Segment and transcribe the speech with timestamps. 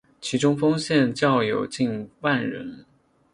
[0.19, 2.85] 其中丰县教友近万人。